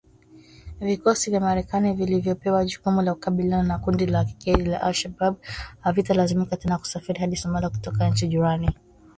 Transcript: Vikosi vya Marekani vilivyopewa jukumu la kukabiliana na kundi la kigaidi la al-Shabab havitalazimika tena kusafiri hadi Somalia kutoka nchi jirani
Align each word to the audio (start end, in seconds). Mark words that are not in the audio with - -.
Vikosi 0.81 1.29
vya 1.31 1.39
Marekani 1.39 1.93
vilivyopewa 1.93 2.65
jukumu 2.65 3.01
la 3.01 3.13
kukabiliana 3.13 3.63
na 3.63 3.79
kundi 3.79 4.05
la 4.05 4.25
kigaidi 4.25 4.69
la 4.69 4.81
al-Shabab 4.81 5.35
havitalazimika 5.79 6.57
tena 6.57 6.77
kusafiri 6.77 7.19
hadi 7.19 7.35
Somalia 7.37 7.69
kutoka 7.69 8.09
nchi 8.09 8.27
jirani 8.27 8.71